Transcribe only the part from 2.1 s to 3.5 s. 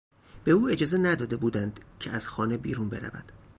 از خانه بیرون برود.